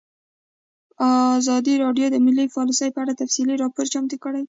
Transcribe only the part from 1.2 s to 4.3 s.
ازادي راډیو د مالي پالیسي په اړه تفصیلي راپور چمتو